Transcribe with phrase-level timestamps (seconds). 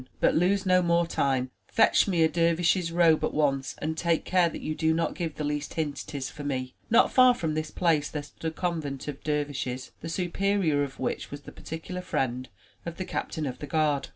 [0.19, 4.49] But lose no more time; fetch me a dervish's robe at once and take care
[4.49, 7.53] that you do not give the least hint it is for me.'* Not far from
[7.53, 12.01] this place there stood a convent of dervishes, the superior of which was the particular
[12.01, 12.49] friend
[12.83, 14.07] of the Captain of the Guard.